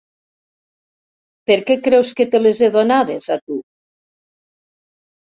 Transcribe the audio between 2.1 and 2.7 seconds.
que te les ha